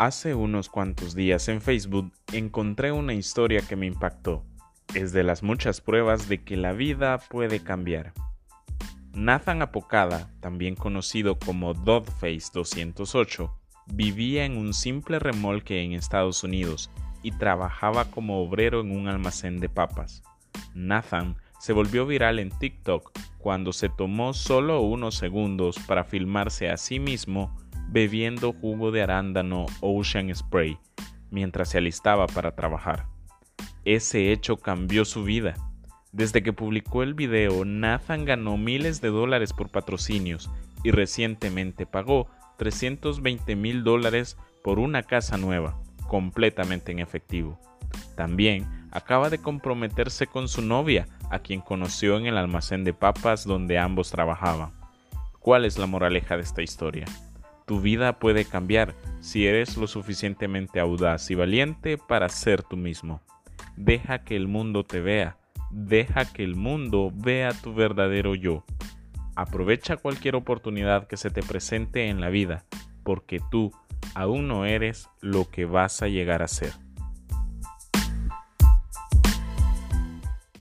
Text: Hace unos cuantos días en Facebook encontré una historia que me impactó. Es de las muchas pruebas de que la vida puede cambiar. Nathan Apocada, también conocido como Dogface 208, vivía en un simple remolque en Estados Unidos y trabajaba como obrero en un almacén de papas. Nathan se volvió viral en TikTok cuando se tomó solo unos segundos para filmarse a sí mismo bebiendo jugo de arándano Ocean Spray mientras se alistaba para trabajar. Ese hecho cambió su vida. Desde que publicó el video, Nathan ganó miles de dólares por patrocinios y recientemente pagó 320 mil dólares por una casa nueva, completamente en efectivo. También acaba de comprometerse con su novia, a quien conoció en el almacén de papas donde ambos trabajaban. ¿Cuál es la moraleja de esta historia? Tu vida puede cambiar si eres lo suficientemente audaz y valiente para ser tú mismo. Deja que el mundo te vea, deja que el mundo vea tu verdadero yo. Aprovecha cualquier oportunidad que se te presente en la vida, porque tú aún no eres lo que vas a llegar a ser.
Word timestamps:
Hace 0.00 0.34
unos 0.34 0.70
cuantos 0.70 1.14
días 1.14 1.46
en 1.48 1.60
Facebook 1.60 2.10
encontré 2.32 2.90
una 2.90 3.12
historia 3.12 3.60
que 3.60 3.76
me 3.76 3.84
impactó. 3.84 4.42
Es 4.94 5.12
de 5.12 5.22
las 5.22 5.42
muchas 5.42 5.82
pruebas 5.82 6.26
de 6.26 6.42
que 6.42 6.56
la 6.56 6.72
vida 6.72 7.18
puede 7.18 7.60
cambiar. 7.62 8.14
Nathan 9.12 9.60
Apocada, 9.60 10.30
también 10.40 10.74
conocido 10.74 11.38
como 11.38 11.74
Dogface 11.74 12.48
208, 12.54 13.54
vivía 13.92 14.46
en 14.46 14.56
un 14.56 14.72
simple 14.72 15.18
remolque 15.18 15.82
en 15.82 15.92
Estados 15.92 16.44
Unidos 16.44 16.90
y 17.22 17.32
trabajaba 17.32 18.06
como 18.06 18.42
obrero 18.42 18.80
en 18.80 18.92
un 18.92 19.06
almacén 19.06 19.60
de 19.60 19.68
papas. 19.68 20.22
Nathan 20.72 21.36
se 21.58 21.74
volvió 21.74 22.06
viral 22.06 22.38
en 22.38 22.48
TikTok 22.48 23.12
cuando 23.36 23.74
se 23.74 23.90
tomó 23.90 24.32
solo 24.32 24.80
unos 24.80 25.16
segundos 25.16 25.78
para 25.86 26.04
filmarse 26.04 26.70
a 26.70 26.78
sí 26.78 26.98
mismo 26.98 27.54
bebiendo 27.90 28.52
jugo 28.52 28.92
de 28.92 29.02
arándano 29.02 29.66
Ocean 29.80 30.34
Spray 30.34 30.78
mientras 31.30 31.70
se 31.70 31.78
alistaba 31.78 32.26
para 32.26 32.54
trabajar. 32.54 33.06
Ese 33.84 34.32
hecho 34.32 34.56
cambió 34.56 35.04
su 35.04 35.24
vida. 35.24 35.54
Desde 36.12 36.42
que 36.42 36.52
publicó 36.52 37.02
el 37.02 37.14
video, 37.14 37.64
Nathan 37.64 38.24
ganó 38.24 38.56
miles 38.56 39.00
de 39.00 39.08
dólares 39.08 39.52
por 39.52 39.70
patrocinios 39.70 40.50
y 40.82 40.90
recientemente 40.90 41.86
pagó 41.86 42.28
320 42.58 43.56
mil 43.56 43.84
dólares 43.84 44.36
por 44.62 44.78
una 44.78 45.02
casa 45.02 45.36
nueva, 45.36 45.80
completamente 46.08 46.92
en 46.92 46.98
efectivo. 46.98 47.58
También 48.16 48.66
acaba 48.90 49.30
de 49.30 49.38
comprometerse 49.38 50.26
con 50.26 50.48
su 50.48 50.62
novia, 50.62 51.06
a 51.30 51.38
quien 51.38 51.60
conoció 51.60 52.18
en 52.18 52.26
el 52.26 52.36
almacén 52.36 52.84
de 52.84 52.92
papas 52.92 53.44
donde 53.44 53.78
ambos 53.78 54.10
trabajaban. 54.10 54.72
¿Cuál 55.38 55.64
es 55.64 55.78
la 55.78 55.86
moraleja 55.86 56.36
de 56.36 56.42
esta 56.42 56.60
historia? 56.60 57.06
Tu 57.70 57.80
vida 57.80 58.18
puede 58.18 58.46
cambiar 58.46 58.96
si 59.20 59.46
eres 59.46 59.76
lo 59.76 59.86
suficientemente 59.86 60.80
audaz 60.80 61.30
y 61.30 61.36
valiente 61.36 61.98
para 61.98 62.28
ser 62.28 62.64
tú 62.64 62.76
mismo. 62.76 63.20
Deja 63.76 64.24
que 64.24 64.34
el 64.34 64.48
mundo 64.48 64.84
te 64.84 65.00
vea, 65.00 65.36
deja 65.70 66.24
que 66.24 66.42
el 66.42 66.56
mundo 66.56 67.12
vea 67.14 67.52
tu 67.52 67.72
verdadero 67.72 68.34
yo. 68.34 68.64
Aprovecha 69.36 69.96
cualquier 69.96 70.34
oportunidad 70.34 71.06
que 71.06 71.16
se 71.16 71.30
te 71.30 71.44
presente 71.44 72.08
en 72.08 72.20
la 72.20 72.28
vida, 72.28 72.64
porque 73.04 73.38
tú 73.52 73.70
aún 74.16 74.48
no 74.48 74.64
eres 74.64 75.08
lo 75.20 75.48
que 75.48 75.64
vas 75.64 76.02
a 76.02 76.08
llegar 76.08 76.42
a 76.42 76.48
ser. 76.48 76.72